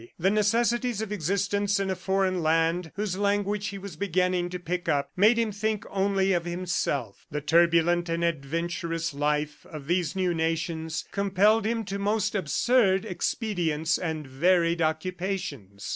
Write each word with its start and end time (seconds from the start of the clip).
The 0.17 0.31
necessities 0.31 1.03
of 1.03 1.11
existence 1.11 1.79
in 1.79 1.91
a 1.91 1.95
foreign 1.95 2.41
land 2.41 2.91
whose 2.95 3.19
language 3.19 3.67
he 3.67 3.77
was 3.77 3.95
beginning 3.95 4.49
to 4.49 4.57
pick 4.57 4.89
up 4.89 5.11
made 5.15 5.37
him 5.37 5.51
think 5.51 5.85
only 5.91 6.33
of 6.33 6.43
himself. 6.45 7.27
The 7.29 7.39
turbulent 7.39 8.09
and 8.09 8.23
adventurous 8.23 9.13
life 9.13 9.63
of 9.67 9.85
these 9.85 10.15
new 10.15 10.33
nations 10.33 11.05
compelled 11.11 11.65
him 11.67 11.85
to 11.85 11.99
most 11.99 12.33
absurd 12.33 13.05
expedients 13.05 13.99
and 13.99 14.25
varied 14.25 14.81
occupations. 14.81 15.87